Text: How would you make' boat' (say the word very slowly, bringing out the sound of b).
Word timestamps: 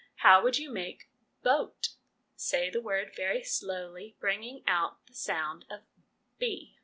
How 0.25 0.41
would 0.41 0.57
you 0.57 0.71
make' 0.71 1.11
boat' 1.43 1.89
(say 2.35 2.71
the 2.71 2.81
word 2.81 3.11
very 3.15 3.43
slowly, 3.43 4.15
bringing 4.19 4.63
out 4.65 5.05
the 5.05 5.13
sound 5.13 5.63
of 5.69 5.81
b). 6.39 6.79